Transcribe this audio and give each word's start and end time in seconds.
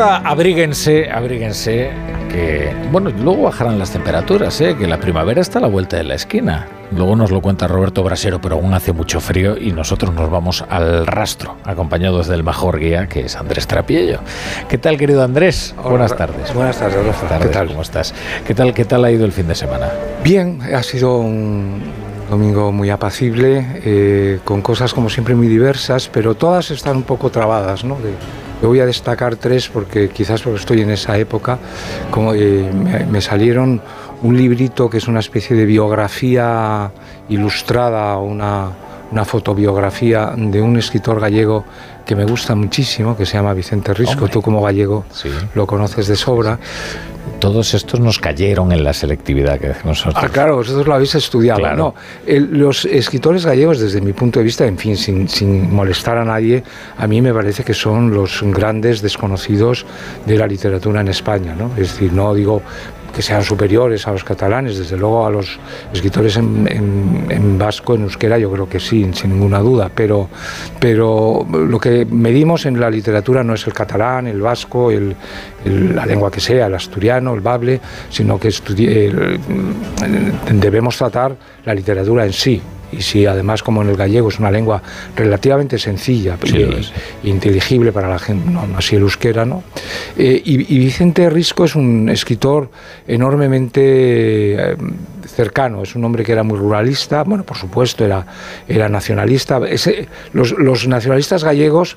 ahora 0.00 0.28
abríguense, 0.28 1.10
abríguense, 1.10 1.90
que 2.30 2.72
bueno, 2.92 3.10
luego 3.10 3.44
bajarán 3.44 3.78
las 3.78 3.90
temperaturas, 3.90 4.60
¿eh? 4.60 4.76
que 4.76 4.86
la 4.86 5.00
primavera 5.00 5.40
está 5.40 5.58
a 5.58 5.62
la 5.62 5.68
vuelta 5.68 5.96
de 5.96 6.04
la 6.04 6.14
esquina. 6.14 6.68
Luego 6.92 7.16
nos 7.16 7.30
lo 7.30 7.42
cuenta 7.42 7.66
Roberto 7.66 8.02
Brasero, 8.02 8.40
pero 8.40 8.54
aún 8.54 8.72
hace 8.74 8.92
mucho 8.92 9.20
frío 9.20 9.58
y 9.58 9.72
nosotros 9.72 10.14
nos 10.14 10.30
vamos 10.30 10.64
al 10.70 11.06
rastro, 11.06 11.56
acompañados 11.64 12.28
del 12.28 12.44
mejor 12.44 12.78
guía, 12.78 13.08
que 13.08 13.20
es 13.26 13.36
Andrés 13.36 13.66
Trapiello. 13.66 14.20
¿Qué 14.68 14.78
tal, 14.78 14.96
querido 14.96 15.22
Andrés? 15.22 15.74
buenas 15.82 16.16
tardes. 16.16 16.54
Buenas 16.54 16.78
tardes, 16.78 17.04
Rafa. 17.04 17.38
¿Qué 17.40 17.48
tal? 17.48 17.68
¿Cómo 17.68 17.82
estás? 17.82 18.14
¿Qué 18.46 18.54
tal, 18.54 18.72
¿Qué 18.72 18.84
tal 18.84 19.04
ha 19.04 19.10
ido 19.10 19.24
el 19.26 19.32
fin 19.32 19.48
de 19.48 19.54
semana? 19.54 19.90
Bien, 20.22 20.60
ha 20.62 20.82
sido 20.82 21.18
un 21.18 21.82
domingo 22.30 22.72
muy 22.72 22.90
apacible, 22.90 23.66
eh, 23.84 24.38
con 24.44 24.62
cosas 24.62 24.94
como 24.94 25.10
siempre 25.10 25.34
muy 25.34 25.48
diversas, 25.48 26.08
pero 26.08 26.34
todas 26.34 26.70
están 26.70 26.96
un 26.98 27.02
poco 27.02 27.30
trabadas, 27.30 27.84
¿no? 27.84 27.98
yo 27.98 28.47
voy 28.66 28.80
a 28.80 28.86
destacar 28.86 29.36
tres 29.36 29.68
porque 29.68 30.08
quizás 30.08 30.42
porque 30.42 30.58
estoy 30.58 30.80
en 30.82 30.90
esa 30.90 31.16
época, 31.16 31.58
como, 32.10 32.34
eh, 32.34 32.70
me, 33.08 33.20
salieron 33.20 33.80
un 34.22 34.36
librito 34.36 34.90
que 34.90 34.98
es 34.98 35.06
una 35.06 35.20
especie 35.20 35.56
de 35.56 35.64
biografía 35.64 36.90
ilustrada, 37.28 38.16
una, 38.18 38.70
una 39.10 39.24
fotobiografía 39.24 40.32
de 40.36 40.60
un 40.60 40.76
escritor 40.76 41.20
gallego 41.20 41.64
que 42.04 42.16
me 42.16 42.24
gusta 42.24 42.54
muchísimo, 42.54 43.16
que 43.16 43.26
se 43.26 43.34
llama 43.34 43.52
Vicente 43.52 43.92
Risco, 43.92 44.28
tú 44.28 44.40
como 44.40 44.62
gallego 44.62 45.04
lo 45.54 45.66
conoces 45.66 46.06
de 46.06 46.16
sobra. 46.16 46.58
Todos 47.38 47.74
estos 47.74 48.00
nos 48.00 48.18
cayeron 48.18 48.72
en 48.72 48.82
la 48.82 48.94
selectividad 48.94 49.60
que 49.60 49.74
nosotros. 49.84 50.16
Ah, 50.16 50.28
claro, 50.28 50.56
vosotros 50.56 50.86
lo 50.86 50.94
habéis 50.94 51.14
estudiado. 51.14 51.60
No, 51.76 51.94
los 52.26 52.86
escritores 52.86 53.44
gallegos, 53.44 53.78
desde 53.78 54.00
mi 54.00 54.14
punto 54.14 54.40
de 54.40 54.44
vista, 54.44 54.66
en 54.66 54.78
fin, 54.78 54.96
sin, 54.96 55.28
sin 55.28 55.72
molestar 55.72 56.16
a 56.16 56.24
nadie, 56.24 56.64
a 56.96 57.06
mí 57.06 57.20
me 57.20 57.32
parece 57.34 57.62
que 57.62 57.74
son 57.74 58.10
los 58.12 58.42
grandes 58.42 59.02
desconocidos 59.02 59.84
de 60.24 60.38
la 60.38 60.46
literatura 60.46 61.02
en 61.02 61.08
España. 61.08 61.54
¿no? 61.54 61.70
Es 61.76 61.92
decir, 61.92 62.12
no 62.12 62.34
digo 62.34 62.62
que 63.18 63.22
sean 63.22 63.42
superiores 63.42 64.06
a 64.06 64.12
los 64.12 64.22
catalanes, 64.22 64.78
desde 64.78 64.96
luego 64.96 65.26
a 65.26 65.30
los 65.30 65.58
escritores 65.92 66.36
en, 66.36 67.58
vasco, 67.58 67.96
en 67.96 68.02
euskera, 68.02 68.38
yo 68.38 68.48
creo 68.52 68.68
que 68.68 68.78
sí, 68.78 69.10
sin 69.12 69.30
ninguna 69.30 69.58
duda, 69.58 69.90
pero, 69.92 70.28
pero 70.78 71.44
lo 71.50 71.80
que 71.80 72.06
medimos 72.08 72.64
en 72.66 72.78
la 72.78 72.88
literatura 72.88 73.42
no 73.42 73.54
es 73.54 73.66
el 73.66 73.72
catalán, 73.72 74.28
el 74.28 74.40
vasco, 74.40 74.92
la 75.64 76.06
lengua 76.06 76.30
que 76.30 76.38
sea, 76.38 76.66
el 76.66 76.74
asturiano, 76.76 77.34
el 77.34 77.40
bable, 77.40 77.80
sino 78.08 78.38
que 78.38 78.50
debemos 80.52 80.96
tratar 80.96 81.34
la 81.64 81.74
literatura 81.74 82.24
en 82.24 82.32
sí, 82.32 82.62
y 82.92 83.02
si 83.02 83.26
además 83.26 83.62
como 83.62 83.82
en 83.82 83.88
el 83.88 83.96
gallego 83.96 84.28
es 84.28 84.38
una 84.38 84.50
lengua 84.50 84.82
relativamente 85.16 85.78
sencilla 85.78 86.38
e 86.42 87.28
inteligible 87.28 87.92
para 87.92 88.08
la 88.08 88.18
gente, 88.18 88.50
no, 88.50 88.66
así 88.76 88.96
el 88.96 89.02
euskera, 89.02 89.44
¿no? 89.44 89.62
Eh, 90.16 90.40
y, 90.44 90.78
Vicente 90.78 91.28
Risco 91.30 91.64
es 91.64 91.74
un 91.74 92.08
escritor 92.08 92.70
enormemente 93.06 94.72
eh, 94.72 94.76
cercano, 95.38 95.84
es 95.84 95.94
un 95.94 96.04
hombre 96.04 96.24
que 96.24 96.32
era 96.32 96.42
muy 96.42 96.58
ruralista, 96.58 97.22
bueno, 97.22 97.44
por 97.44 97.56
supuesto 97.56 98.04
era, 98.04 98.26
era 98.66 98.88
nacionalista. 98.88 99.60
los, 100.32 100.50
los 100.58 100.88
nacionalistas 100.88 101.44
gallegos 101.44 101.96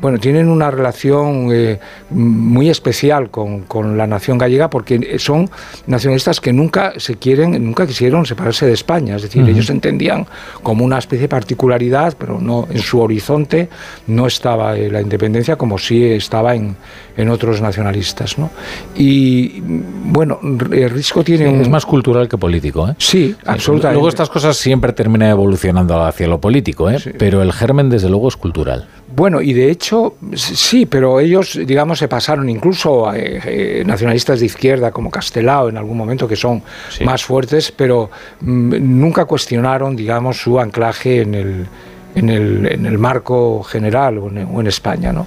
bueno, 0.00 0.18
tienen 0.18 0.48
una 0.48 0.70
relación 0.70 1.48
eh, 1.52 1.78
muy 2.10 2.70
especial 2.70 3.30
con, 3.30 3.66
la 3.96 4.06
nación 4.06 4.38
gallega 4.38 4.70
porque 4.70 5.18
son 5.18 5.50
nacionalistas 5.86 6.40
que 6.40 6.52
nunca 6.52 6.94
se 6.96 7.16
quieren, 7.16 7.62
nunca 7.62 7.86
quisieron 7.86 8.24
separarse 8.24 8.66
de 8.66 8.72
España. 8.72 9.16
Es 9.16 9.22
decir, 9.22 9.46
ellos 9.48 9.68
entendían 9.70 10.26
como 10.62 10.84
una 10.84 10.98
especie 10.98 11.22
de 11.22 11.28
particularidad, 11.28 12.14
pero 12.18 12.40
no 12.40 12.66
en 12.70 12.78
su 12.78 13.00
horizonte 13.00 13.68
no 14.06 14.26
estaba 14.26 14.76
eh, 14.76 14.90
la 14.90 15.02
independencia 15.02 15.56
como 15.56 15.78
sí 15.78 16.04
estaba 16.04 16.54
en, 16.54 16.76
otros 17.30 17.60
nacionalistas. 17.60 18.38
¿no? 18.38 18.50
Y 18.96 19.60
bueno, 19.60 20.40
el 20.42 20.90
Risco 20.90 21.22
tiene 21.22 21.60
Es 21.60 21.68
más 21.68 21.86
cultural 21.86 22.28
que 22.28 22.38
político, 22.38 22.81
¿eh? 22.88 22.94
Sí, 22.98 23.34
absolutamente. 23.44 23.94
Luego 23.94 24.08
estas 24.08 24.28
cosas 24.30 24.56
siempre 24.56 24.92
terminan 24.92 25.30
evolucionando 25.30 26.02
hacia 26.02 26.26
lo 26.26 26.40
político, 26.40 26.90
¿eh? 26.90 26.98
Pero 27.18 27.42
el 27.42 27.52
germen, 27.52 27.90
desde 27.90 28.08
luego, 28.08 28.28
es 28.28 28.36
cultural. 28.36 28.88
Bueno, 29.14 29.42
y 29.42 29.52
de 29.52 29.70
hecho, 29.70 30.14
sí, 30.34 30.86
pero 30.86 31.20
ellos, 31.20 31.58
digamos, 31.66 31.98
se 31.98 32.08
pasaron 32.08 32.48
incluso 32.48 33.08
a 33.08 33.18
eh, 33.18 33.40
eh, 33.44 33.82
nacionalistas 33.84 34.40
de 34.40 34.46
izquierda 34.46 34.90
como 34.90 35.10
Castelao 35.10 35.68
en 35.68 35.76
algún 35.76 35.98
momento, 35.98 36.26
que 36.26 36.36
son 36.36 36.62
más 37.04 37.22
fuertes, 37.22 37.72
pero 37.72 38.10
mm, 38.40 38.74
nunca 38.80 39.26
cuestionaron, 39.26 39.94
digamos, 39.96 40.38
su 40.38 40.58
anclaje 40.58 41.20
en 41.20 41.34
el, 41.34 41.66
en 42.14 42.28
el, 42.28 42.66
en 42.66 42.86
el 42.86 42.98
marco 42.98 43.62
general 43.62 44.18
o 44.18 44.28
en, 44.28 44.48
o 44.52 44.60
en 44.60 44.66
España. 44.66 45.12
¿no? 45.12 45.26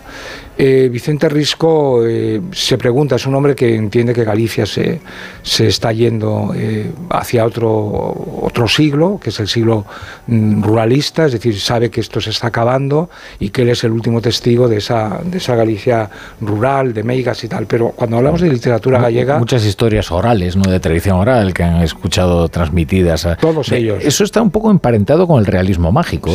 Eh, 0.58 0.88
Vicente 0.90 1.28
Risco 1.28 2.06
eh, 2.08 2.40
se 2.54 2.78
pregunta, 2.78 3.18
es 3.18 3.26
un 3.26 3.36
hombre 3.36 3.56
que 3.56 3.76
entiende 3.76 4.14
que 4.14 4.24
Galicia 4.24 4.66
se, 4.66 5.02
se 5.42 5.68
está 5.68 5.92
yendo 5.92 6.54
eh, 6.56 6.92
hacia 7.10 7.46
otro, 7.46 8.40
otro 8.42 8.66
siglo, 8.66 9.20
que 9.22 9.32
es 9.32 9.40
el 9.42 9.50
siglo 9.50 9.86
mm, 10.28 10.64
ruralista, 10.64 11.26
es 11.26 11.34
decir, 11.34 11.60
sabe 11.60 11.90
que 11.90 12.00
esto 12.00 12.22
se 12.22 12.30
está 12.30 12.48
acabando 12.48 13.10
y 13.38 13.50
que 13.50 13.64
él 13.64 13.70
es 13.70 13.84
el 13.84 13.92
último 13.92 14.22
testigo 14.22 14.70
de 14.70 14.78
esa, 14.78 15.20
de 15.26 15.40
esa 15.40 15.56
Galicia 15.56 16.10
rural, 16.40 16.94
de 16.94 17.04
meigas 17.04 17.44
y 17.44 17.50
tal. 17.50 17.66
Pero 17.66 17.90
cuando 17.90 18.18
hablamos 18.18 18.40
de 18.40 18.50
literatura 18.50 19.02
gallega... 19.02 19.40
Muchas 19.40 19.66
historias 19.66 20.10
orales, 20.10 20.56
¿no? 20.56 20.72
de 20.72 20.80
tradición 20.80 21.18
oral, 21.18 21.54
que 21.54 21.64
han 21.64 21.82
escuchado 21.82 22.48
transmitidas. 22.48 23.26
A, 23.26 23.36
todos 23.36 23.74
ellos. 23.74 24.02
Eso 24.02 24.24
está 24.24 24.42
un 24.42 24.52
poco 24.52 24.72
emparentado 24.72 25.28
con 25.28 25.40
el 25.40 25.46
realismo 25.46 25.92
mágico. 25.92 26.32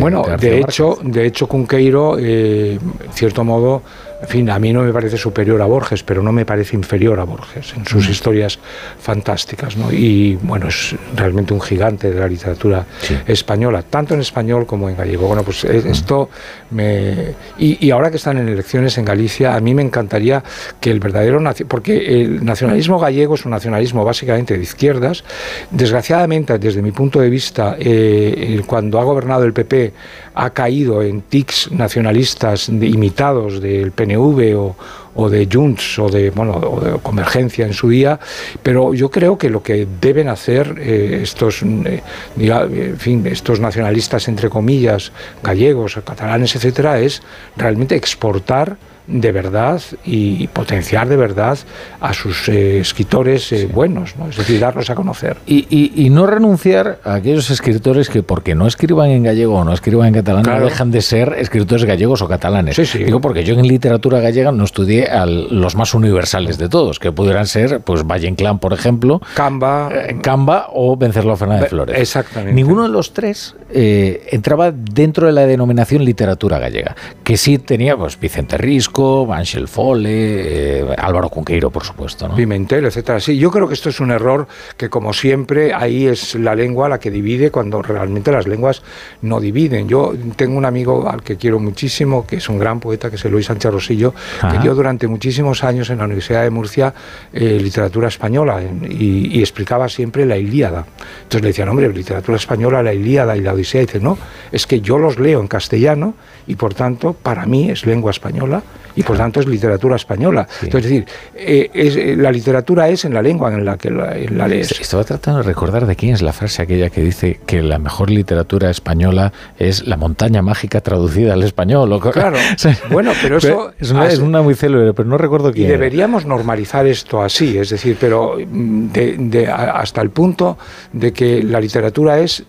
Bueno, 0.00 0.24
de 0.38 0.60
hecho, 0.60 0.98
de 1.02 1.26
hecho, 1.26 1.46
Cunqueiro, 1.46 2.18
en 2.18 2.78
cierto 3.12 3.44
modo, 3.44 3.82
en 4.22 4.28
fin, 4.28 4.50
a 4.50 4.58
mí 4.60 4.72
no 4.72 4.82
me 4.82 4.92
parece 4.92 5.16
superior 5.16 5.60
a 5.60 5.66
Borges, 5.66 6.04
pero 6.04 6.22
no 6.22 6.30
me 6.30 6.46
parece 6.46 6.76
inferior 6.76 7.18
a 7.18 7.24
Borges 7.24 7.74
en 7.76 7.84
sus 7.84 8.06
mm. 8.06 8.10
historias 8.12 8.58
fantásticas. 9.00 9.76
¿no? 9.76 9.92
Y 9.92 10.38
bueno, 10.42 10.68
es 10.68 10.94
realmente 11.16 11.52
un 11.52 11.60
gigante 11.60 12.12
de 12.12 12.20
la 12.20 12.28
literatura 12.28 12.86
española, 13.26 13.82
tanto 13.82 14.14
en 14.14 14.20
español 14.20 14.64
como 14.64 14.88
en 14.88 14.96
gallego. 14.96 15.26
Bueno, 15.26 15.42
pues 15.42 15.64
eh, 15.64 15.82
mm. 15.84 15.88
esto 15.88 16.30
me. 16.70 17.34
Y, 17.58 17.90
ahora 17.90 18.10
que 18.10 18.16
están 18.16 18.38
en 18.38 18.48
elecciones 18.48 18.96
en 18.96 19.04
Galicia, 19.04 19.56
a 19.56 19.60
mí 19.60 19.74
me 19.74 19.82
encantaría 19.82 20.42
que 20.80 20.92
el 20.92 21.00
verdadero. 21.00 21.42
Porque 21.66 22.22
el 22.22 22.44
nacionalismo 22.44 23.00
gallego 23.00 23.34
es 23.34 23.44
un 23.44 23.50
nacionalismo 23.50 24.04
básicamente 24.04 24.56
de 24.56 24.62
izquierdas. 24.62 25.24
Desgraciadamente, 25.72 26.58
desde 26.58 26.80
mi 26.80 26.92
punto 26.92 27.20
de 27.20 27.28
vista, 27.28 27.76
eh, 27.78 28.62
cuando 28.66 29.00
ha 29.00 29.04
gobernado 29.04 29.42
el 29.44 29.52
PP, 29.52 29.92
ha 30.34 30.50
caído 30.50 31.02
en 31.02 31.22
tics 31.22 31.72
nacionalistas 31.72 32.68
imitados 32.68 33.60
del 33.60 33.90
PNV 33.90 34.11
o, 34.16 34.76
o 35.14 35.28
de 35.28 35.48
Junts 35.50 35.98
o 35.98 36.08
de, 36.08 36.30
bueno, 36.30 36.52
o 36.52 36.80
de 36.80 36.98
Convergencia 36.98 37.66
en 37.66 37.72
su 37.72 37.88
día, 37.88 38.18
pero 38.62 38.94
yo 38.94 39.10
creo 39.10 39.36
que 39.36 39.50
lo 39.50 39.62
que 39.62 39.86
deben 40.00 40.28
hacer 40.28 40.76
eh, 40.78 41.20
estos, 41.22 41.62
eh, 41.62 42.94
fin, 42.98 43.26
estos 43.26 43.60
nacionalistas, 43.60 44.28
entre 44.28 44.48
comillas, 44.48 45.12
gallegos, 45.42 45.98
catalanes, 46.04 46.56
etcétera, 46.56 46.98
es 46.98 47.22
realmente 47.56 47.96
exportar 47.96 48.76
de 49.06 49.32
verdad 49.32 49.80
y 50.04 50.46
potenciar 50.48 51.08
de 51.08 51.16
verdad 51.16 51.58
a 52.00 52.14
sus 52.14 52.48
eh, 52.48 52.80
escritores 52.80 53.52
eh, 53.52 53.68
buenos, 53.72 54.16
¿no? 54.16 54.28
es 54.28 54.36
decir, 54.36 54.60
darlos 54.60 54.90
a 54.90 54.94
conocer. 54.94 55.36
Y, 55.46 56.10
no 56.12 56.26
renunciar 56.26 56.98
a 57.04 57.14
aquellos 57.14 57.48
escritores 57.50 58.10
que 58.10 58.22
porque 58.22 58.54
no 58.54 58.66
escriban 58.66 59.08
en 59.08 59.22
gallego 59.22 59.54
o 59.54 59.64
no 59.64 59.72
escriban 59.72 60.08
en 60.08 60.14
catalán 60.14 60.42
no 60.42 60.60
dejan 60.60 60.90
de 60.90 61.00
ser 61.00 61.34
escritores 61.38 61.86
gallegos 61.86 62.20
o 62.20 62.28
catalanes. 62.28 62.76
Digo 62.92 63.20
porque 63.20 63.44
yo 63.44 63.54
en 63.54 63.66
literatura 63.66 64.20
gallega 64.20 64.52
no 64.52 64.64
estudié 64.64 65.06
a 65.06 65.24
los 65.24 65.74
más 65.74 65.94
universales 65.94 66.58
de 66.58 66.68
todos, 66.68 66.98
que 66.98 67.12
pudieran 67.12 67.46
ser 67.46 67.80
pues 67.80 68.02
Valle 68.06 68.28
Inclán, 68.28 68.58
por 68.58 68.74
ejemplo, 68.74 69.22
Camba, 69.34 69.90
eh, 69.90 70.18
Camba 70.22 70.66
o 70.70 70.96
Vencerlo 70.98 71.34
Fernández 71.36 71.70
Flores. 71.70 71.98
Exactamente. 71.98 72.52
Ninguno 72.52 72.82
de 72.82 72.90
los 72.90 73.14
tres 73.14 73.56
entraba 73.74 74.70
dentro 74.70 75.26
de 75.26 75.32
la 75.32 75.46
denominación 75.46 76.04
literatura 76.04 76.58
gallega, 76.58 76.94
que 77.24 77.38
sí 77.38 77.56
tenía 77.56 77.96
pues 77.96 78.20
Vicente 78.20 78.58
Risco, 78.58 78.91
Ángel 79.32 79.68
Fole, 79.68 80.10
eh, 80.10 80.94
Álvaro 80.98 81.28
Cunqueiro, 81.28 81.70
por 81.70 81.84
supuesto. 81.84 82.28
¿no? 82.28 82.36
Pimentel, 82.36 82.86
etcétera. 82.86 83.20
Sí, 83.20 83.36
yo 83.38 83.50
creo 83.50 83.66
que 83.66 83.74
esto 83.74 83.88
es 83.88 84.00
un 84.00 84.10
error 84.10 84.46
que, 84.76 84.88
como 84.88 85.12
siempre, 85.12 85.72
ahí 85.72 86.06
es 86.06 86.34
la 86.34 86.54
lengua 86.54 86.88
la 86.88 86.98
que 86.98 87.10
divide 87.10 87.50
cuando 87.50 87.82
realmente 87.82 88.30
las 88.30 88.46
lenguas 88.46 88.82
no 89.22 89.40
dividen. 89.40 89.88
Yo 89.88 90.12
tengo 90.36 90.58
un 90.58 90.64
amigo 90.64 91.08
al 91.08 91.22
que 91.22 91.36
quiero 91.36 91.58
muchísimo, 91.58 92.26
que 92.26 92.36
es 92.36 92.48
un 92.48 92.58
gran 92.58 92.80
poeta, 92.80 93.08
que 93.08 93.16
es 93.16 93.24
Luis 93.24 93.46
Sánchez 93.46 93.72
Rosillo, 93.72 94.14
que 94.50 94.58
dio 94.58 94.74
durante 94.74 95.06
muchísimos 95.08 95.64
años 95.64 95.90
en 95.90 95.98
la 95.98 96.04
Universidad 96.04 96.42
de 96.42 96.50
Murcia 96.50 96.94
eh, 97.32 97.58
literatura 97.60 98.08
española 98.08 98.60
y, 98.88 99.40
explicaba 99.42 99.88
siempre 99.88 100.24
la 100.24 100.36
Ilíada. 100.36 100.86
Entonces 101.22 101.42
le 101.42 101.48
decían, 101.48 101.68
hombre, 101.68 101.92
literatura 101.92 102.36
española, 102.36 102.82
la 102.82 102.92
Ilíada 102.92 103.36
y 103.36 103.40
la 103.40 103.52
Odisea. 103.54 103.82
Y 103.82 103.86
dice, 103.86 104.00
no, 104.00 104.16
es 104.52 104.66
que 104.66 104.80
yo 104.80 104.98
los 104.98 105.18
leo 105.18 105.40
en 105.40 105.48
castellano 105.48 106.14
y 106.46 106.54
por 106.54 106.74
tanto, 106.74 107.12
para 107.12 107.46
mí 107.46 107.70
es 107.70 107.86
lengua 107.86 108.10
española 108.10 108.62
y 108.96 109.02
por 109.02 109.16
tanto 109.16 109.40
es 109.40 109.46
literatura 109.46 109.96
española. 109.96 110.46
Entonces, 110.62 110.90
es 110.90 111.04
decir, 111.04 111.06
eh, 111.34 111.70
eh, 111.74 112.16
la 112.16 112.30
literatura 112.30 112.88
es 112.88 113.04
en 113.04 113.14
la 113.14 113.22
lengua 113.22 113.52
en 113.52 113.64
la 113.64 113.76
que 113.76 113.90
la, 113.90 114.48
lees. 114.48 114.72
Estaba 114.80 115.04
tratando 115.04 115.38
de 115.40 115.44
recordar 115.44 115.86
de 115.86 115.96
quién 115.96 116.14
es 116.14 116.22
la 116.22 116.32
frase 116.32 116.62
aquella 116.62 116.90
que 116.90 117.02
dice 117.02 117.40
que 117.46 117.62
la 117.62 117.78
mejor 117.78 118.10
literatura 118.10 118.70
española 118.70 119.32
es 119.58 119.86
la 119.86 119.96
montaña 119.96 120.42
mágica 120.42 120.80
traducida 120.80 121.34
al 121.34 121.42
español. 121.42 122.00
Claro, 122.12 122.38
bueno, 122.90 123.12
pero 123.22 123.38
eso... 123.38 123.72
es, 123.78 124.18
una, 124.18 124.42
muy 124.42 124.54
célebre, 124.54 124.92
pero 124.94 125.08
no 125.08 125.18
recuerdo 125.18 125.52
quién. 125.52 125.66
Y 125.66 125.70
deberíamos 125.70 126.26
normalizar 126.26 126.86
esto 126.86 127.22
así, 127.22 127.58
es 127.58 127.70
decir, 127.70 127.96
pero 127.98 128.36
mm, 128.38 128.92
de, 128.92 129.48
hasta 129.48 130.00
el 130.00 130.10
punto 130.10 130.58
de 130.92 131.12
que 131.12 131.42
la 131.42 131.60
literatura 131.60 132.18
es 132.18 132.44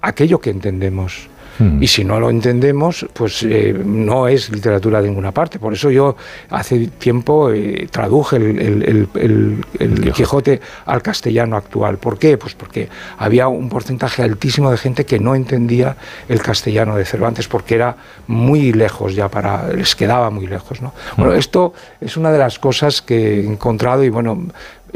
aquello 0.00 0.38
que 0.40 0.50
entendemos. 0.50 1.28
Hmm. 1.58 1.82
Y 1.82 1.86
si 1.86 2.04
no 2.04 2.20
lo 2.20 2.30
entendemos, 2.30 3.06
pues 3.12 3.42
eh, 3.42 3.74
no 3.84 4.28
es 4.28 4.50
literatura 4.50 5.02
de 5.02 5.08
ninguna 5.08 5.32
parte. 5.32 5.58
Por 5.58 5.72
eso 5.72 5.90
yo 5.90 6.16
hace 6.50 6.86
tiempo 6.86 7.50
eh, 7.50 7.88
traduje 7.90 8.36
el, 8.36 9.08
Quijote 10.14 10.60
al 10.86 11.02
castellano 11.02 11.56
actual. 11.56 11.98
¿Por 11.98 12.18
qué? 12.18 12.38
Pues 12.38 12.54
porque 12.54 12.88
había 13.18 13.48
un 13.48 13.68
porcentaje 13.68 14.22
altísimo 14.22 14.70
de 14.70 14.76
gente 14.76 15.04
que 15.04 15.18
no 15.18 15.34
entendía 15.34 15.96
el 16.28 16.40
castellano 16.40 16.96
de 16.96 17.04
Cervantes 17.04 17.48
porque 17.48 17.74
era 17.74 17.96
muy 18.26 18.72
lejos 18.72 19.14
ya 19.14 19.28
para 19.28 19.72
les 19.72 19.94
quedaba 19.94 20.30
muy 20.30 20.46
lejos. 20.46 20.80
¿no? 20.80 20.92
Bueno, 21.16 21.32
hmm. 21.32 21.38
esto 21.38 21.72
es 22.00 22.16
una 22.16 22.32
de 22.32 22.38
las 22.38 22.58
cosas 22.58 23.02
que 23.02 23.40
he 23.40 23.46
encontrado 23.46 24.04
y 24.04 24.08
bueno 24.08 24.46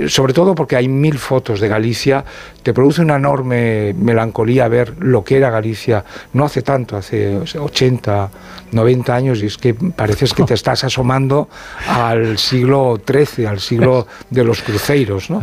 sobre 0.08 0.32
todo 0.32 0.54
porque 0.54 0.76
hay 0.76 0.88
mil 0.88 1.18
fotos 1.18 1.60
de 1.60 1.68
Galicia, 1.68 2.24
te 2.62 2.72
produce 2.72 3.02
una 3.02 3.16
enorme 3.16 3.94
melancolía 3.94 4.68
ver 4.68 4.94
lo 4.98 5.24
que 5.24 5.36
era 5.36 5.50
Galicia 5.50 6.04
no 6.32 6.44
hace 6.44 6.62
tanto, 6.62 6.96
hace 6.96 7.36
80, 7.36 8.30
90 8.72 9.14
años, 9.14 9.42
y 9.42 9.46
es 9.46 9.58
que 9.58 9.74
pareces 9.74 10.32
que 10.32 10.44
te 10.44 10.54
estás 10.62 10.84
asomando 10.84 11.48
al 11.88 12.38
siglo 12.38 13.00
XIII, 13.06 13.46
al 13.46 13.60
siglo 13.60 14.06
de 14.30 14.44
los 14.44 14.62
cruceros. 14.62 15.30
¿no? 15.30 15.40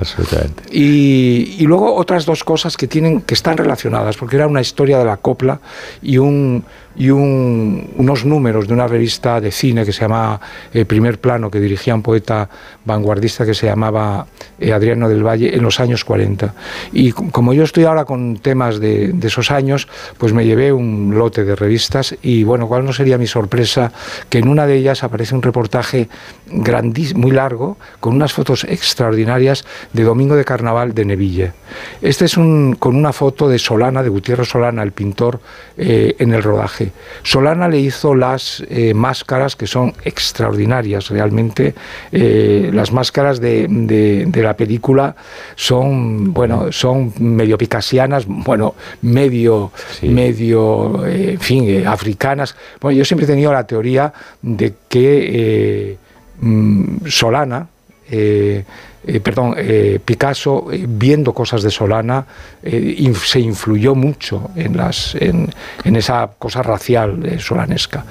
Y, 0.72 1.56
y, 1.60 1.66
luego 1.66 1.96
otras 1.96 2.26
dos 2.26 2.44
cosas 2.44 2.78
que, 2.78 2.88
tienen, 2.88 3.22
que 3.22 3.34
están 3.34 3.58
relacionadas, 3.58 4.18
porque 4.18 4.36
era 4.36 4.48
una 4.48 4.62
historia 4.62 4.98
de 4.98 5.06
la 5.06 5.18
copla 5.18 5.60
y 6.02 6.18
un 6.18 6.64
y 7.00 7.10
unos 7.12 8.26
números 8.26 8.68
de 8.68 8.74
una 8.74 8.86
revista 8.86 9.40
de 9.40 9.52
cine 9.52 9.86
que 9.86 9.94
se 9.94 10.02
llama 10.02 10.40
eh, 10.74 10.84
Primer 10.84 11.18
Plano, 11.18 11.50
que 11.50 11.62
dirigía 11.62 11.96
un 11.96 12.02
poeta 12.02 12.50
vanguardista 12.84 13.46
que 13.46 13.54
se 13.54 13.68
llamaba 13.68 14.28
eh, 14.60 14.74
Adriano 14.74 15.08
del 15.08 15.26
Valle 15.26 15.56
en 15.56 15.64
los 15.64 15.80
años 15.80 16.04
40. 16.04 16.54
Y 16.92 17.14
como 17.14 17.54
yo 17.54 17.64
estoy 17.64 17.86
ahora 17.86 18.04
con 18.04 18.38
temas 18.38 18.82
de, 18.82 19.16
esos 19.24 19.50
años, 19.50 19.88
pues 20.18 20.34
me 20.34 20.46
llevé 20.46 20.74
un 20.74 21.16
lote 21.18 21.46
de 21.46 21.56
revistas 21.56 22.18
y 22.22 22.44
bueno, 22.44 22.68
cuál 22.68 22.84
no 22.84 22.92
sería 22.92 23.18
mi 23.18 23.28
sorpresa 23.28 23.94
que 24.30 24.40
en 24.40 24.50
una 24.50 24.68
de 24.68 24.76
ellas 24.76 25.02
aparece 25.06 25.36
un 25.36 25.42
reportaje 25.42 26.10
grandísimo, 26.48 27.22
muy 27.22 27.32
largo, 27.32 27.78
con 28.02 28.14
unas 28.14 28.34
fotos 28.34 28.66
extraordinarias 28.66 29.64
de 29.94 30.04
Domingo 30.04 30.36
de 30.36 30.44
Carnaval 30.44 30.94
de 30.94 31.06
Neville. 31.06 31.54
Este 32.02 32.26
es 32.26 32.36
un, 32.36 32.76
con 32.76 32.98
una 32.98 33.14
foto 33.14 33.48
de 33.48 33.58
Solana, 33.58 34.04
de 34.04 34.10
Gutiérrez 34.10 34.50
Solana, 34.50 34.84
el 34.84 34.92
pintor, 34.92 35.40
eh, 35.78 36.16
en 36.20 36.34
el 36.34 36.44
rodaje. 36.44 36.89
Solana 37.24 37.68
le 37.68 37.80
hizo 37.80 38.16
las 38.16 38.64
eh, 38.70 38.94
máscaras 38.94 39.56
que 39.56 39.68
son 39.68 39.94
extraordinarias 40.04 41.10
realmente. 41.10 41.76
Eh, 42.12 42.70
las 42.74 42.92
máscaras 42.92 43.40
de, 43.40 44.30
la 44.34 44.56
película 44.56 45.16
son, 45.56 46.34
bueno, 46.34 46.72
son 46.72 47.14
medio 47.20 47.58
picasianas, 47.58 48.26
bueno, 48.28 48.76
medio, 49.02 49.72
medio, 50.02 51.06
eh, 51.06 51.32
en 51.34 51.40
fin, 51.40 51.88
africanas. 51.88 52.56
Bueno, 52.80 52.98
yo 52.98 53.06
siempre 53.06 53.26
he 53.26 53.28
tenido 53.28 53.52
la 53.52 53.66
teoría 53.66 54.14
de 54.42 54.74
que 54.88 55.98
mm, 56.42 57.08
Solana, 57.08 57.68
eh, 58.12 59.22
perdón, 59.22 59.56
eh, 59.58 60.00
Picasso, 60.04 60.68
eh, 60.72 60.86
viendo 60.88 61.34
cosas 61.34 61.64
de 61.64 61.72
Solana, 61.72 62.26
se 62.62 63.40
influyó 63.40 63.96
mucho 63.96 64.52
en, 64.56 64.76
las, 64.76 65.16
en, 65.16 65.50
esa 65.84 66.30
cosa 66.38 66.62
racial 66.62 67.40
solanesca. 67.40 68.04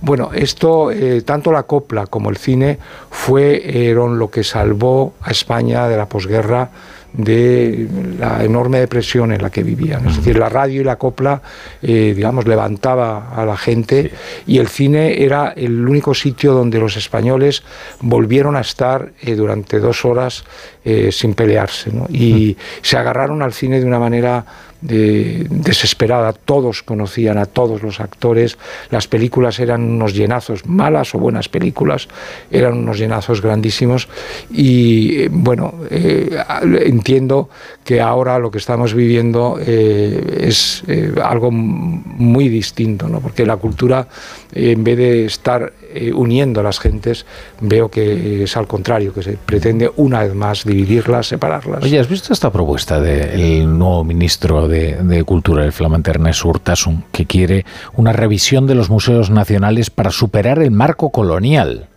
Bueno, 0.00 0.30
esto, 0.32 0.90
tanto 1.24 1.50
la 1.50 1.64
copla 1.64 2.06
como 2.06 2.30
el 2.30 2.36
cine, 2.36 2.78
fueron 3.10 4.18
lo 4.18 4.30
que 4.30 4.44
salvó 4.44 5.14
a 5.20 5.32
España 5.32 5.88
de 5.88 5.96
la 5.96 6.06
posguerra 6.06 6.70
de 7.12 7.88
la 8.18 8.44
enorme 8.44 8.80
depresión 8.80 9.32
en 9.32 9.42
la 9.42 9.50
que 9.50 9.62
vivían. 9.62 10.06
Es 10.06 10.16
decir, 10.16 10.38
la 10.38 10.48
radio 10.48 10.80
y 10.80 10.84
la 10.84 10.96
copla, 10.96 11.42
eh, 11.82 12.12
digamos, 12.14 12.46
levantaba 12.46 13.30
a 13.34 13.44
la 13.44 13.56
gente 13.56 14.12
y 14.46 14.58
el 14.58 14.68
cine 14.68 15.22
era 15.22 15.52
el 15.56 15.88
único 15.88 16.14
sitio 16.14 16.52
donde 16.52 16.78
los 16.78 16.96
españoles 16.96 17.62
volvieron 18.00 18.56
a 18.56 18.60
estar 18.60 19.12
eh, 19.22 19.34
durante 19.34 19.78
dos 19.78 20.04
horas 20.04 20.44
eh, 20.84 21.10
sin 21.12 21.34
pelearse. 21.34 21.90
Y 22.08 22.56
se 22.82 22.96
agarraron 22.96 23.42
al 23.42 23.52
cine 23.52 23.80
de 23.80 23.86
una 23.86 23.98
manera 23.98 24.44
desesperada. 24.80 26.32
Todos 26.32 26.82
conocían 26.82 27.38
a 27.38 27.46
todos 27.46 27.82
los 27.82 28.00
actores. 28.00 28.58
Las 28.90 29.08
películas 29.08 29.58
eran 29.58 29.82
unos 29.82 30.14
llenazos, 30.14 30.66
malas 30.66 31.14
o 31.14 31.18
buenas 31.18 31.48
películas, 31.48 32.08
eran 32.50 32.78
unos 32.78 32.98
llenazos 32.98 33.42
grandísimos. 33.42 34.08
Y 34.50 35.22
eh, 35.22 35.28
bueno, 35.30 35.74
eh, 35.90 36.42
entiendo 36.84 37.48
que 37.84 38.00
ahora 38.00 38.38
lo 38.38 38.50
que 38.50 38.58
estamos 38.58 38.94
viviendo 38.94 39.58
eh, 39.60 40.42
es 40.42 40.84
algo 41.22 41.50
muy 41.50 42.48
distinto, 42.48 43.08
¿no? 43.08 43.20
porque 43.20 43.46
la 43.46 43.56
cultura, 43.56 44.08
en 44.52 44.84
vez 44.84 44.96
de 44.98 45.24
estar 45.24 45.72
uniendo 46.14 46.60
a 46.60 46.62
las 46.62 46.78
gentes, 46.78 47.24
veo 47.60 47.90
que 47.90 48.42
es 48.44 48.56
al 48.56 48.66
contrario, 48.66 49.12
que 49.12 49.22
se 49.22 49.38
pretende 49.38 49.90
una 49.96 50.22
vez 50.22 50.34
más 50.34 50.64
dividirlas, 50.64 51.26
separarlas. 51.26 51.82
Oye, 51.82 51.98
¿has 51.98 52.08
visto 52.08 52.32
esta 52.32 52.50
propuesta 52.50 53.00
del 53.00 53.78
nuevo 53.78 54.04
ministro 54.04 54.68
de, 54.68 55.24
Cultura, 55.24 55.64
el 55.64 55.72
flamante 55.72 56.10
Ernest 56.10 56.44
Urtasun, 56.44 57.04
que 57.12 57.26
quiere 57.26 57.64
una 57.96 58.12
revisión 58.12 58.66
de 58.66 58.74
los 58.74 58.90
museos 58.90 59.30
nacionales 59.30 59.90
para 59.90 60.10
superar 60.10 60.58
el 60.60 60.70
marco 60.70 61.10
colonial. 61.10 61.88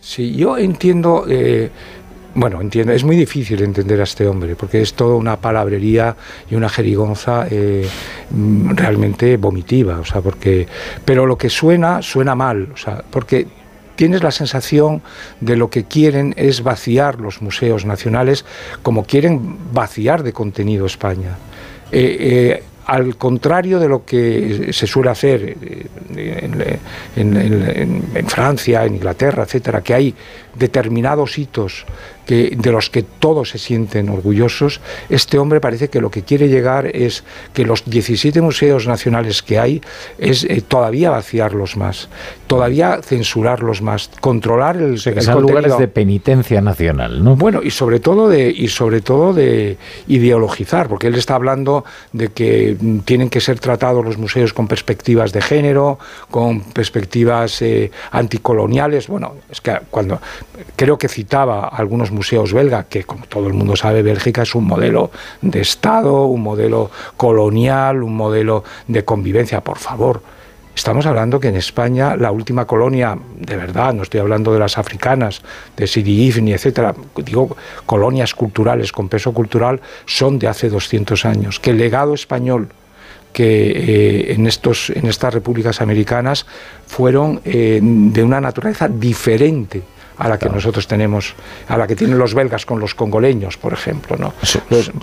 Sí, 0.00 0.34
yo 0.34 0.58
entiendo, 0.58 1.26
eh, 1.28 1.70
bueno, 2.34 2.60
entiendo, 2.60 2.92
es 2.92 3.04
muy 3.04 3.16
difícil 3.16 3.62
entender 3.62 4.00
a 4.00 4.04
este 4.04 4.26
hombre, 4.26 4.56
porque 4.56 4.80
es 4.80 4.94
toda 4.94 5.16
una 5.16 5.36
palabrería 5.36 6.16
y 6.50 6.54
una 6.54 6.68
jerigonza 6.68 7.46
eh, 7.50 7.86
realmente 8.30 9.36
vomitiva, 9.36 9.98
o 9.98 10.04
sea, 10.04 10.20
porque, 10.20 10.66
pero 11.04 11.26
lo 11.26 11.36
que 11.36 11.50
suena, 11.50 12.02
suena 12.02 12.34
mal, 12.34 12.70
o 12.72 12.76
sea, 12.76 13.02
porque 13.10 13.46
tienes 13.96 14.22
la 14.22 14.30
sensación 14.30 15.02
de 15.40 15.56
lo 15.56 15.68
que 15.68 15.84
quieren 15.84 16.34
es 16.36 16.62
vaciar 16.62 17.20
los 17.20 17.42
museos 17.42 17.84
nacionales 17.84 18.44
como 18.82 19.04
quieren 19.04 19.58
vaciar 19.72 20.22
de 20.22 20.32
contenido 20.32 20.86
España. 20.86 21.36
Eh, 21.92 22.16
eh, 22.20 22.62
al 22.86 23.16
contrario 23.16 23.78
de 23.78 23.88
lo 23.88 24.04
que 24.04 24.72
se 24.72 24.86
suele 24.86 25.10
hacer 25.10 25.56
eh, 26.16 26.88
en, 27.16 28.26
Francia, 28.26 28.84
en 28.84 28.96
Inglaterra, 28.96 29.44
etcétera, 29.44 29.82
que 29.82 29.94
hay 29.94 30.14
determinados 30.54 31.38
hitos 31.38 31.86
que, 32.26 32.56
de 32.56 32.72
los 32.72 32.90
que 32.90 33.02
todos 33.02 33.50
se 33.50 33.58
sienten 33.58 34.08
orgullosos, 34.08 34.80
este 35.08 35.38
hombre 35.38 35.60
parece 35.60 35.88
que 35.88 36.00
lo 36.00 36.10
que 36.10 36.22
quiere 36.22 36.48
llegar 36.48 36.86
es 36.86 37.24
que 37.52 37.64
los 37.64 37.84
17 37.88 38.40
museos 38.40 38.86
nacionales 38.86 39.42
que 39.42 39.58
hay 39.58 39.80
es 40.18 40.44
eh, 40.44 40.62
todavía 40.66 41.10
vaciarlos 41.10 41.76
más, 41.76 42.08
todavía 42.46 43.00
censurarlos 43.02 43.82
más, 43.82 44.10
controlar 44.20 44.76
el, 44.76 45.00
o 45.34 45.40
lugares 45.40 45.78
de 45.78 45.88
penitencia 45.88 46.60
nacional, 46.60 47.24
¿no? 47.24 47.36
Bueno, 47.36 47.60
y 47.62 47.70
sobre 47.70 47.98
todo 47.98 48.28
de 48.28 48.50
y 48.50 48.68
sobre 48.68 49.00
todo 49.00 49.32
de 49.32 49.78
ideologizar, 50.06 50.88
porque 50.88 51.06
él 51.06 51.14
está 51.14 51.34
hablando 51.34 51.84
de 52.12 52.28
que 52.28 52.71
tienen 53.04 53.30
que 53.30 53.40
ser 53.40 53.58
tratados 53.58 54.04
los 54.04 54.18
museos 54.18 54.52
con 54.52 54.68
perspectivas 54.68 55.32
de 55.32 55.42
género, 55.42 55.98
con 56.30 56.60
perspectivas 56.60 57.62
eh, 57.62 57.90
anticoloniales. 58.10 59.08
Bueno, 59.08 59.36
es 59.50 59.60
que 59.60 59.78
cuando 59.90 60.20
creo 60.76 60.98
que 60.98 61.08
citaba 61.08 61.68
algunos 61.68 62.10
museos 62.10 62.52
belga, 62.52 62.84
que 62.84 63.04
como 63.04 63.26
todo 63.26 63.46
el 63.46 63.54
mundo 63.54 63.76
sabe, 63.76 64.02
Bélgica 64.02 64.42
es 64.42 64.54
un 64.54 64.64
modelo 64.64 65.10
de 65.40 65.60
Estado, 65.60 66.24
un 66.24 66.42
modelo 66.42 66.90
colonial, 67.16 68.02
un 68.02 68.16
modelo 68.16 68.64
de 68.88 69.04
convivencia, 69.04 69.60
por 69.60 69.78
favor. 69.78 70.22
Estamos 70.74 71.04
hablando 71.04 71.38
que 71.38 71.48
en 71.48 71.56
España 71.56 72.16
la 72.16 72.32
última 72.32 72.66
colonia, 72.66 73.18
de 73.36 73.56
verdad, 73.56 73.92
no 73.92 74.02
estoy 74.02 74.20
hablando 74.20 74.52
de 74.52 74.58
las 74.58 74.78
africanas, 74.78 75.42
de 75.76 75.86
Sidi 75.86 76.26
Ifni, 76.26 76.52
etcétera, 76.52 76.94
digo 77.16 77.56
colonias 77.84 78.34
culturales 78.34 78.90
con 78.90 79.08
peso 79.08 79.32
cultural, 79.32 79.80
son 80.06 80.38
de 80.38 80.48
hace 80.48 80.70
200 80.70 81.24
años. 81.26 81.60
Que 81.60 81.70
el 81.70 81.78
legado 81.78 82.14
español 82.14 82.68
que 83.32 83.70
eh, 83.70 84.32
en, 84.34 84.46
estos, 84.46 84.90
en 84.90 85.06
estas 85.06 85.32
repúblicas 85.32 85.80
americanas 85.80 86.46
fueron 86.86 87.40
eh, 87.44 87.80
de 87.82 88.22
una 88.22 88.40
naturaleza 88.40 88.88
diferente 88.88 89.82
a 90.18 90.28
la 90.28 90.38
que 90.38 90.48
nosotros 90.48 90.86
tenemos, 90.86 91.34
a 91.68 91.76
la 91.76 91.86
que 91.86 91.96
tienen 91.96 92.18
los 92.18 92.34
belgas 92.34 92.66
con 92.66 92.80
los 92.80 92.94
congoleños, 92.94 93.56
por 93.56 93.72
ejemplo. 93.72 94.16
¿no? 94.16 94.32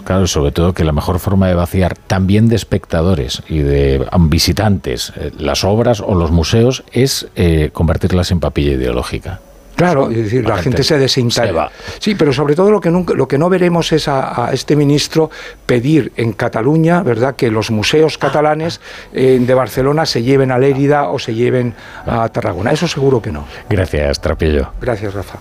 claro, 0.04 0.28
sobre 0.28 0.52
todo 0.52 0.74
que 0.74 0.84
la 0.84 0.92
mejor 0.92 1.20
forma 1.20 1.48
de 1.48 1.56
vaciar 1.56 1.98
también 1.98 2.48
de 2.48 2.56
espectadores 2.56 3.44
y 3.48 3.60
de 3.60 4.06
visitantes 4.20 5.14
eh, 5.16 5.32
las 5.38 5.64
obras 5.64 6.02
o 6.02 6.16
los 6.16 6.32
museos 6.32 6.84
es 6.92 7.28
eh, 7.36 7.70
convertirlas 7.74 8.32
en 8.32 8.40
papilla 8.40 8.72
ideológica. 8.72 9.40
Claro, 9.80 10.12
es 10.12 10.18
decir, 10.18 10.46
la, 10.46 10.58
gente, 10.58 10.84
se 10.84 10.98
desintegra. 10.98 11.72
Sí, 12.00 12.14
pero 12.16 12.34
sobre 12.34 12.54
todo 12.54 12.70
lo 12.70 12.82
que, 12.82 12.92
nunca, 12.92 13.14
lo 13.14 13.30
que 13.30 13.38
no 13.38 13.48
veremos 13.48 13.94
es 13.94 14.10
a, 14.10 14.50
este 14.52 14.76
ministro 14.76 15.32
pedir 15.66 16.12
en 16.18 16.34
Cataluña, 16.34 17.02
¿verdad?, 17.02 17.38
que 17.38 17.50
los 17.50 17.72
museos 17.72 18.18
catalanes 18.18 18.82
eh, 19.14 19.40
de 19.40 19.54
Barcelona 19.54 20.06
se 20.06 20.22
lleven 20.22 20.52
a 20.52 20.58
Lérida 20.58 21.08
o 21.08 21.18
se 21.18 21.34
lleven 21.34 21.74
a 22.06 22.28
Tarragona. 22.28 22.74
Eso 22.74 22.90
seguro 22.90 23.22
que 23.22 23.32
no. 23.32 23.46
Gracias, 23.70 24.20
Trapillo. 24.20 24.74
Gracias, 24.82 25.14
Rafa. 25.14 25.40